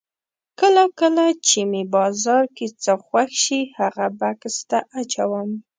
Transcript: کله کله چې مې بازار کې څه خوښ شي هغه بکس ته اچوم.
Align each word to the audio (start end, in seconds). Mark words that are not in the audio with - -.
کله 0.59 0.83
کله 0.99 1.25
چې 1.47 1.59
مې 1.71 1.83
بازار 1.95 2.43
کې 2.55 2.67
څه 2.83 2.93
خوښ 3.05 3.29
شي 3.43 3.61
هغه 3.79 4.05
بکس 4.19 4.55
ته 4.69 4.79
اچوم. 4.99 5.49